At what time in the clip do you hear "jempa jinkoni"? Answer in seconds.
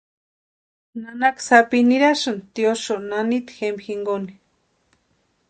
3.57-4.33